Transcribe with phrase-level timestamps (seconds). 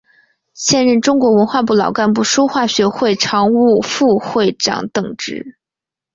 [0.55, 5.57] 现任中国文化部老干部书画学会常务副会长等职。